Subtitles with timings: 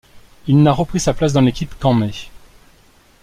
[0.47, 2.09] Il n'a repris sa place dans l'équipe qu'en mai.